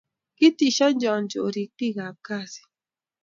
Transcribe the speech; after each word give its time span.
kitishonchi 0.37 1.07
chorik 1.31 1.71
biik 1.77 1.97
ab 2.07 2.17
kazit 2.27 2.65